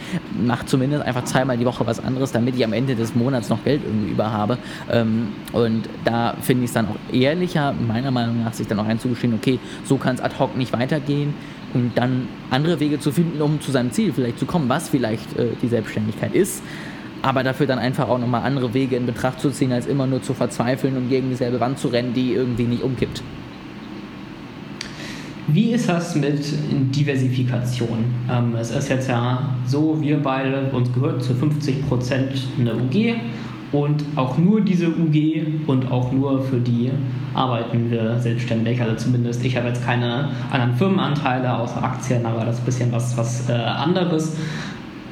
[0.47, 3.62] mache zumindest einfach zweimal die Woche was anderes, damit ich am Ende des Monats noch
[3.64, 4.59] Geld irgendwie über habe.
[4.90, 8.87] Ähm, und da finde ich es dann auch ehrlicher, meiner Meinung nach, sich dann auch
[8.87, 11.35] einzugestehen, okay, so kann es ad hoc nicht weitergehen
[11.74, 15.37] und dann andere Wege zu finden, um zu seinem Ziel vielleicht zu kommen, was vielleicht
[15.37, 16.62] äh, die Selbstständigkeit ist.
[17.22, 20.22] Aber dafür dann einfach auch nochmal andere Wege in Betracht zu ziehen, als immer nur
[20.22, 23.22] zu verzweifeln und gegen dieselbe Wand zu rennen, die irgendwie nicht umkippt.
[25.46, 26.40] Wie ist das mit
[26.94, 28.04] Diversifikation?
[28.30, 33.16] Ähm, es ist jetzt ja so, wir beide, uns gehört zu 50 Prozent eine UG
[33.72, 36.90] und auch nur diese UG und auch nur für die
[37.35, 38.81] arbeiten wir selbstständig.
[38.81, 42.92] Also zumindest ich habe jetzt keine anderen Firmenanteile außer Aktien, aber das ist ein bisschen
[42.92, 44.37] was, was äh, anderes.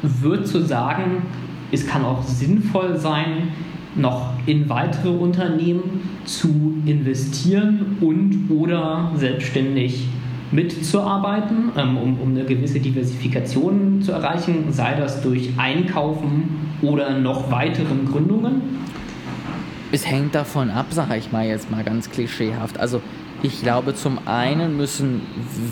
[0.03, 1.23] Wird zu sagen,
[1.71, 3.49] es kann auch sinnvoll sein,
[3.95, 10.09] noch in weitere Unternehmen zu investieren und oder selbstständig
[10.53, 17.51] mitzuarbeiten, ähm, um, um eine gewisse Diversifikation zu erreichen, sei das durch Einkaufen oder noch
[17.51, 18.63] weiteren Gründungen.
[19.91, 22.81] Es hängt davon ab, sage ich mal jetzt mal ganz klischeehaft.
[22.81, 23.03] Also
[23.43, 25.21] ich glaube, zum einen müssen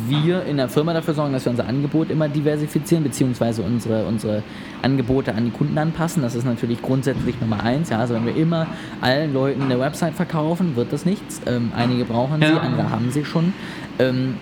[0.09, 4.43] wir in der Firma dafür sorgen, dass wir unser Angebot immer diversifizieren, beziehungsweise unsere, unsere
[4.83, 6.21] Angebote an die Kunden anpassen.
[6.23, 7.89] Das ist natürlich grundsätzlich Nummer eins.
[7.91, 8.67] Ja, also wenn wir immer
[9.01, 11.41] allen Leuten eine Website verkaufen, wird das nichts.
[11.47, 12.59] Ähm, einige brauchen sie, Ja.
[12.59, 13.53] andere haben sie schon.
[14.01, 14.35] Ähm,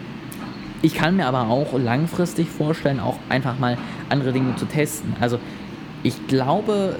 [0.82, 3.76] ich kann mir aber auch langfristig vorstellen, auch einfach mal
[4.08, 5.14] andere Dinge zu testen.
[5.20, 5.38] Also
[6.04, 6.94] ich glaube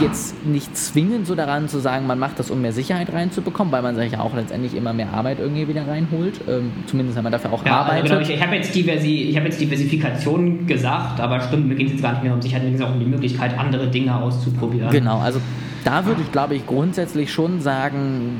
[0.00, 3.80] jetzt nicht zwingend so daran zu sagen, man macht das, um mehr Sicherheit reinzubekommen, weil
[3.80, 6.42] man sich ja auch letztendlich immer mehr Arbeit irgendwie wieder reinholt.
[6.46, 8.10] Ähm, zumindest wenn man dafür auch Ja, also arbeitet.
[8.10, 11.86] genau, ich, ich habe jetzt, Diversi, ich hab jetzt Diversifikation gesagt, aber stimmt, mir geht
[11.86, 13.86] es jetzt gar nicht mehr um Sicherheit, mir geht es auch um die Möglichkeit, andere
[13.88, 14.90] Dinge auszuprobieren.
[14.90, 15.40] Genau, also
[15.84, 18.36] da würde ich, glaube ich, grundsätzlich schon sagen,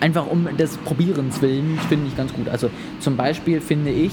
[0.00, 2.48] einfach um des Probierens willen, finde ich ganz gut.
[2.48, 4.12] Also zum Beispiel finde ich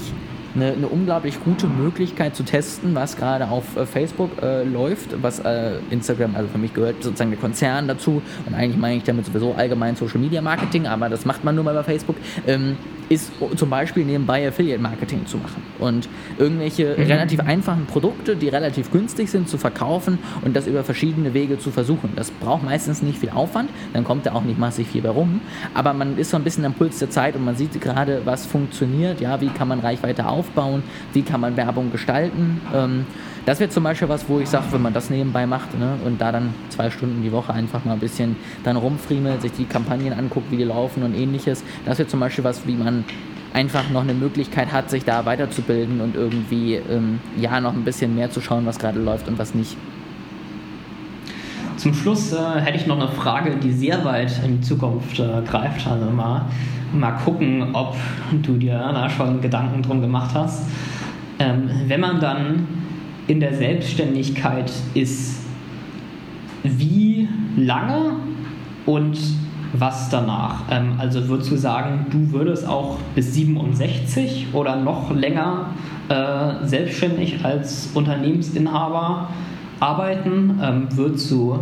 [0.54, 5.38] eine, eine unglaublich gute Möglichkeit zu testen, was gerade auf äh, Facebook äh, läuft, was
[5.40, 9.26] äh, Instagram, also für mich gehört sozusagen der Konzern dazu und eigentlich meine ich damit
[9.26, 12.16] sowieso allgemein Social Media Marketing, aber das macht man nur mal bei Facebook,
[12.46, 12.76] ähm,
[13.08, 18.90] ist zum Beispiel nebenbei Affiliate Marketing zu machen und irgendwelche relativ einfachen Produkte, die relativ
[18.90, 22.10] günstig sind, zu verkaufen und das über verschiedene Wege zu versuchen.
[22.16, 25.40] Das braucht meistens nicht viel Aufwand, dann kommt da auch nicht massig viel bei rum,
[25.74, 28.46] aber man ist so ein bisschen am Puls der Zeit und man sieht gerade, was
[28.46, 32.60] funktioniert, ja, wie kann man Reichweite aufbauen, wie kann man Werbung gestalten.
[32.74, 33.06] Ähm,
[33.44, 36.20] das wäre zum Beispiel was, wo ich sage, wenn man das nebenbei macht ne, und
[36.20, 40.12] da dann zwei Stunden die Woche einfach mal ein bisschen dann rumfriemelt, sich die Kampagnen
[40.12, 43.04] anguckt, wie die laufen und ähnliches, das wäre zum Beispiel was, wie man
[43.52, 48.14] einfach noch eine Möglichkeit hat, sich da weiterzubilden und irgendwie ähm, ja noch ein bisschen
[48.14, 49.76] mehr zu schauen, was gerade läuft und was nicht.
[51.76, 55.42] Zum Schluss äh, hätte ich noch eine Frage, die sehr weit in die Zukunft äh,
[55.44, 55.86] greift.
[55.86, 56.46] Also mal,
[56.92, 57.96] mal gucken, ob
[58.30, 60.68] du dir da schon Gedanken drum gemacht hast.
[61.38, 62.66] Ähm, wenn man dann
[63.28, 65.42] in der Selbstständigkeit ist,
[66.62, 68.16] wie lange
[68.86, 69.18] und
[69.72, 70.64] was danach?
[70.70, 75.70] Ähm, also würdest du sagen, du würdest auch bis 67 oder noch länger
[76.08, 79.28] äh, selbstständig als Unternehmensinhaber
[79.80, 80.60] arbeiten?
[80.62, 81.58] Ähm, würdest du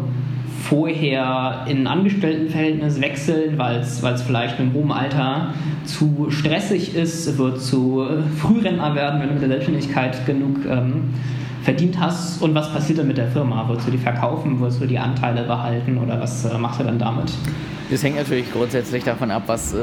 [0.62, 7.38] vorher in ein Angestelltenverhältnis wechseln, weil es vielleicht in hohem Alter zu stressig ist?
[7.38, 11.14] Würdest du äh, Frührentner werden, wenn du mit der Selbstständigkeit genug ähm,
[11.62, 13.68] verdient hast und was passiert dann mit der Firma?
[13.68, 16.98] Würdest du die verkaufen, würdest du die Anteile behalten oder was äh, machst du dann
[16.98, 17.32] damit?
[17.90, 19.78] Das hängt natürlich grundsätzlich davon ab, was, äh,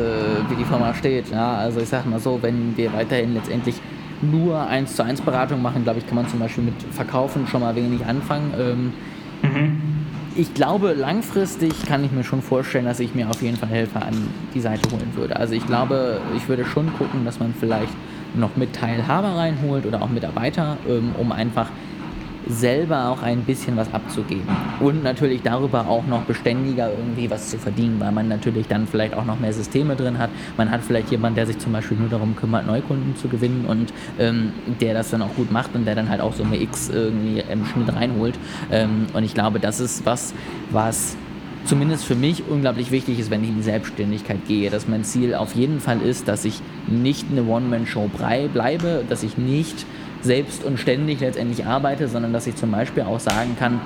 [0.50, 1.30] wie die Firma steht.
[1.30, 1.58] Ja?
[1.58, 3.76] Also ich sage mal so, wenn wir weiterhin letztendlich
[4.22, 7.62] nur 1 zu 1 Beratung machen, glaube ich, kann man zum Beispiel mit Verkaufen schon
[7.62, 8.54] mal wenig anfangen.
[8.58, 8.94] Ähm,
[9.44, 9.82] mhm.
[10.36, 14.06] Ich glaube, langfristig kann ich mir schon vorstellen, dass ich mir auf jeden Fall Helfer
[14.06, 14.16] an
[14.54, 15.36] die Seite holen würde.
[15.36, 17.94] Also ich glaube, ich würde schon gucken, dass man vielleicht
[18.36, 21.70] noch mit Teilhaber reinholt oder auch Mitarbeiter, ähm, um einfach
[22.50, 24.48] selber auch ein bisschen was abzugeben
[24.80, 29.14] und natürlich darüber auch noch beständiger irgendwie was zu verdienen, weil man natürlich dann vielleicht
[29.14, 30.30] auch noch mehr Systeme drin hat.
[30.56, 33.92] Man hat vielleicht jemanden, der sich zum Beispiel nur darum kümmert, Neukunden zu gewinnen und
[34.20, 36.90] ähm, der das dann auch gut macht und der dann halt auch so eine X
[36.90, 38.36] irgendwie im Schnitt reinholt.
[38.72, 40.34] Ähm, und ich glaube, das ist was,
[40.70, 41.18] was
[41.68, 45.36] zumindest für mich unglaublich wichtig ist, wenn ich in die Selbstständigkeit gehe, dass mein Ziel
[45.36, 48.10] auf jeden Fall ist, dass ich nicht eine One-Man-Show
[48.54, 49.86] bleibe, dass ich nicht
[50.22, 53.82] selbst und ständig letztendlich arbeite, sondern dass ich zum Beispiel auch sagen kann,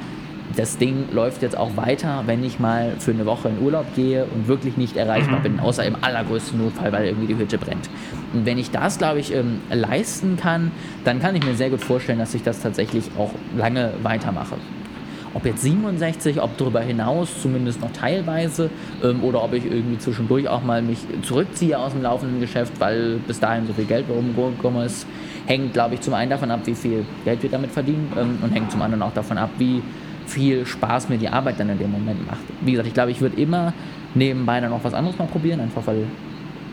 [0.56, 4.26] das Ding läuft jetzt auch weiter, wenn ich mal für eine Woche in Urlaub gehe
[4.26, 5.44] und wirklich nicht erreichbar mhm.
[5.44, 7.90] bin, außer im allergrößten Notfall, weil irgendwie die Hütte brennt.
[8.34, 10.72] Und wenn ich das, glaube ich, ähm, leisten kann,
[11.06, 14.56] dann kann ich mir sehr gut vorstellen, dass ich das tatsächlich auch lange weitermache.
[15.34, 18.70] Ob jetzt 67, ob darüber hinaus, zumindest noch teilweise,
[19.04, 23.18] ähm, oder ob ich irgendwie zwischendurch auch mal mich zurückziehe aus dem laufenden Geschäft, weil
[23.28, 25.08] bis dahin so viel Geld rumgekommen ist,
[25.46, 28.52] hängt, glaube ich, zum einen davon ab, wie viel Geld wir damit verdienen ähm, und
[28.52, 29.82] hängt zum anderen auch davon ab, wie
[30.28, 32.42] viel Spaß mir die Arbeit dann in dem Moment macht.
[32.62, 33.74] Wie gesagt, ich glaube, ich würde immer
[34.16, 36.06] nebenbei dann noch was anderes mal probieren, einfach weil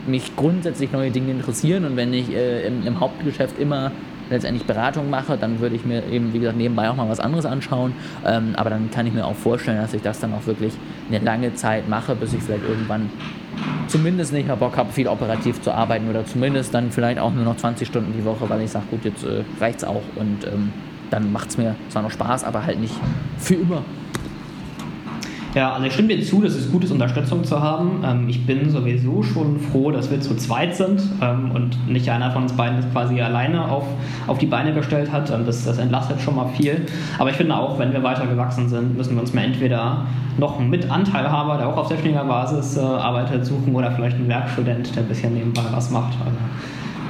[0.07, 3.91] mich grundsätzlich neue Dinge interessieren und wenn ich äh, im, im, Hauptgeschäft immer
[4.29, 7.45] letztendlich Beratung mache, dann würde ich mir eben, wie gesagt, nebenbei auch mal was anderes
[7.45, 7.93] anschauen.
[8.25, 10.73] Ähm, aber dann kann ich mir auch vorstellen, dass ich das dann auch wirklich
[11.09, 13.09] eine lange Zeit mache, bis ich vielleicht irgendwann
[13.87, 17.43] zumindest nicht mehr Bock habe, viel operativ zu arbeiten oder zumindest dann vielleicht auch nur
[17.43, 20.71] noch 20 Stunden die Woche, weil ich sage, gut, jetzt äh, es auch und ähm,
[21.09, 22.93] dann macht es mir zwar noch Spaß, aber halt nicht
[23.39, 23.83] für immer.
[25.59, 28.01] Ja, also ich stimme dir zu, dass es gut ist, Unterstützung zu haben.
[28.05, 32.31] Ähm, ich bin sowieso schon froh, dass wir zu zweit sind ähm, und nicht einer
[32.31, 33.83] von uns beiden das quasi alleine auf,
[34.27, 35.29] auf die Beine gestellt hat.
[35.29, 36.85] Ähm, das, das entlastet schon mal viel.
[37.17, 40.05] Aber ich finde auch, wenn wir weiter gewachsen sind, müssen wir uns mal entweder
[40.37, 44.95] noch einen Mitanteilhaber, der auch auf selbstständiger Basis äh, arbeitet, suchen oder vielleicht einen Werkstudent,
[44.95, 46.13] der ein bisschen nebenbei was macht.
[46.21, 46.37] Also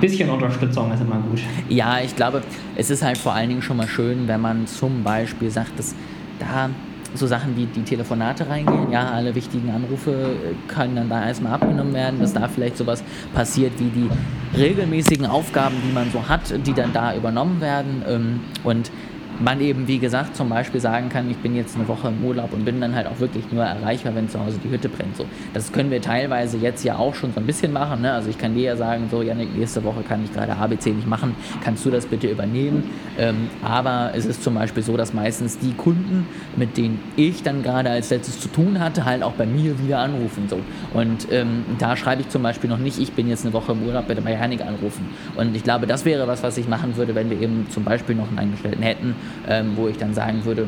[0.02, 1.40] bisschen Unterstützung ist immer gut.
[1.68, 2.42] Ja, ich glaube,
[2.76, 5.94] es ist halt vor allen Dingen schon mal schön, wenn man zum Beispiel sagt, dass
[6.40, 6.72] da
[7.16, 8.92] so Sachen wie die Telefonate reingehen.
[8.92, 13.04] Ja, alle wichtigen Anrufe äh, können dann da erstmal abgenommen werden, dass da vielleicht sowas
[13.34, 14.10] passiert wie die
[14.58, 18.04] regelmäßigen Aufgaben, die man so hat, die dann da übernommen werden.
[18.08, 18.92] Ähm, und
[19.40, 22.54] man eben, wie gesagt, zum Beispiel sagen kann, ich bin jetzt eine Woche im Urlaub
[22.54, 25.16] und bin dann halt auch wirklich nur erreichbar, wenn zu Hause die Hütte brennt.
[25.16, 28.02] So, das können wir teilweise jetzt ja auch schon so ein bisschen machen.
[28.02, 28.12] Ne?
[28.12, 31.08] Also ich kann dir ja sagen, so Janik, nächste Woche kann ich gerade ABC nicht
[31.08, 32.84] machen, kannst du das bitte übernehmen?
[33.18, 37.64] Ähm, aber es ist zum Beispiel so, dass meistens die Kunden, mit denen ich dann
[37.64, 40.48] gerade als letztes zu tun hatte, halt auch bei mir wieder anrufen.
[40.50, 40.60] So.
[40.94, 43.84] Und ähm, da schreibe ich zum Beispiel noch nicht, ich bin jetzt eine Woche im
[43.84, 45.08] Urlaub, bitte bei Janik anrufen.
[45.36, 48.16] Und ich glaube, das wäre was, was ich machen würde, wenn wir eben zum Beispiel
[48.16, 49.16] noch einen Angestellten hätten
[49.48, 50.68] ähm, wo ich dann sagen würde,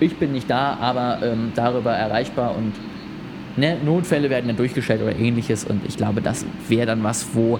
[0.00, 2.72] ich bin nicht da, aber ähm, darüber erreichbar und
[3.56, 7.58] ne, Notfälle werden dann durchgestellt oder ähnliches und ich glaube, das wäre dann was, wo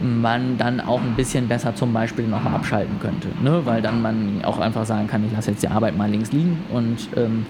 [0.00, 3.62] man dann auch ein bisschen besser zum Beispiel nochmal abschalten könnte, ne?
[3.64, 6.58] weil dann man auch einfach sagen kann, ich lasse jetzt die Arbeit mal links liegen
[6.72, 7.46] und ähm,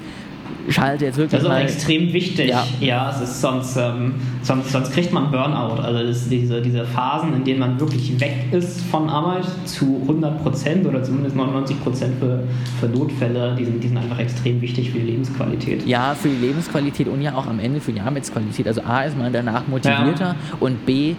[0.69, 1.41] schalte jetzt wirklich.
[1.41, 2.49] Das ist auch extrem wichtig.
[2.49, 5.81] Ja, ja es ist sonst, ähm, sonst, sonst kriegt man Burnout.
[5.83, 10.87] Also diese, diese Phasen, in denen man wirklich weg ist von Arbeit zu 100 Prozent
[10.87, 12.45] oder zumindest 99 Prozent für,
[12.81, 15.87] für Notfälle, die sind, die sind einfach extrem wichtig für die Lebensqualität.
[15.87, 18.67] Ja, für die Lebensqualität und ja auch am Ende für die Arbeitsqualität.
[18.67, 20.37] Also A ist man danach motivierter ja.
[20.61, 21.15] und B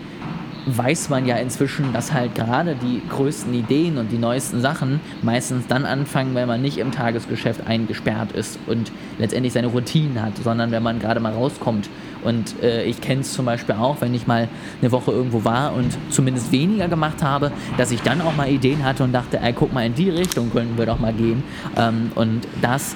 [0.66, 5.68] weiß man ja inzwischen, dass halt gerade die größten Ideen und die neuesten Sachen meistens
[5.68, 10.72] dann anfangen, wenn man nicht im Tagesgeschäft eingesperrt ist und letztendlich seine Routinen hat, sondern
[10.72, 11.90] wenn man gerade mal rauskommt.
[12.24, 14.48] Und äh, ich kenne es zum Beispiel auch, wenn ich mal
[14.82, 18.84] eine Woche irgendwo war und zumindest weniger gemacht habe, dass ich dann auch mal Ideen
[18.84, 21.44] hatte und dachte, ey, guck mal, in die Richtung könnten wir doch mal gehen.
[21.76, 22.96] Ähm, und das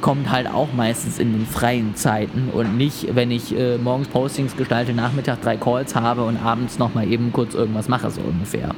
[0.00, 4.56] kommt halt auch meistens in den freien Zeiten und nicht, wenn ich äh, morgens Postings
[4.56, 8.74] gestalte, Nachmittag drei Calls habe und abends nochmal eben kurz irgendwas mache, so ungefähr.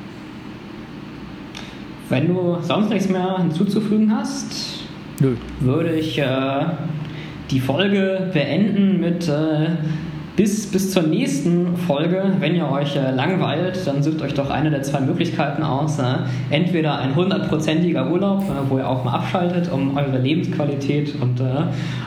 [2.08, 4.84] Wenn du sonst nichts mehr hinzuzufügen hast,
[5.20, 5.34] Nö.
[5.60, 6.64] würde ich äh,
[7.50, 9.68] die Folge beenden mit äh,
[10.38, 14.70] bis, bis zur nächsten Folge, wenn ihr euch äh, langweilt, dann sucht euch doch eine
[14.70, 15.98] der zwei Möglichkeiten aus.
[15.98, 16.18] Äh,
[16.50, 21.44] entweder ein hundertprozentiger Urlaub, äh, wo ihr auch mal abschaltet, um eure Lebensqualität und äh,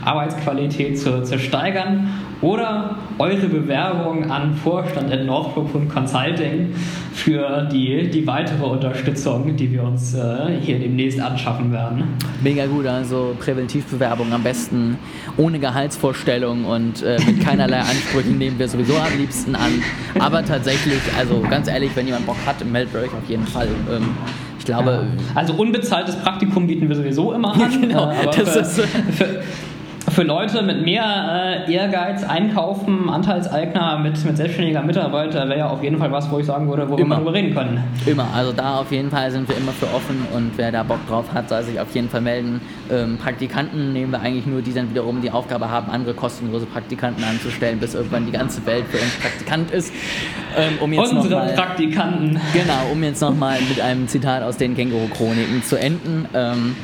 [0.06, 2.08] Arbeitsqualität zu, zu steigern,
[2.42, 6.74] oder eure Bewerbung an Vorstand at Northrop Consulting
[7.14, 12.04] für die, die weitere Unterstützung, die wir uns äh, hier demnächst anschaffen werden.
[12.42, 14.98] Mega gut, also Präventivbewerbung am besten
[15.38, 19.84] ohne Gehaltsvorstellung und äh, mit keinerlei Ansprüchen nehmen wir sowieso am liebsten an.
[20.20, 23.68] Aber tatsächlich, also ganz ehrlich, wenn jemand Bock hat, meldet euch auf jeden Fall.
[23.92, 24.10] Ähm,
[24.58, 24.92] ich glaube.
[24.92, 25.36] Ja.
[25.36, 27.82] Also unbezahltes Praktikum bieten wir sowieso immer an.
[27.82, 28.12] Genau.
[28.12, 28.82] Äh, das für, ist,
[29.18, 29.44] für,
[30.12, 35.82] für Leute mit mehr äh, Ehrgeiz, Einkaufen, Anteilseigner mit, mit selbstständiger Mitarbeiter wäre ja auf
[35.82, 37.84] jeden Fall was, wo ich sagen würde, worüber wir darüber reden können.
[38.06, 41.00] Immer, also da auf jeden Fall sind wir immer für offen und wer da Bock
[41.08, 42.62] drauf hat, soll sich auf jeden Fall melden.
[42.92, 47.24] Ähm, Praktikanten nehmen wir eigentlich nur, die dann wiederum die Aufgabe haben, andere kostenlose Praktikanten
[47.24, 49.94] anzustellen, bis irgendwann die ganze Welt für uns Praktikant ist.
[50.58, 52.40] Ähm, um jetzt Unsere mal, Praktikanten.
[52.54, 56.28] Genau, um jetzt nochmal mit einem Zitat aus den Känguru-Chroniken zu enden.
[56.34, 56.76] Ähm,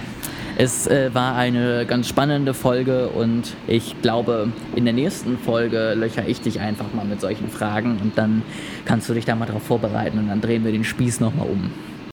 [0.60, 6.28] es äh, war eine ganz spannende Folge und ich glaube, in der nächsten Folge löcher
[6.28, 8.42] ich dich einfach mal mit solchen Fragen und dann
[8.84, 11.70] kannst du dich da mal drauf vorbereiten und dann drehen wir den Spieß nochmal um.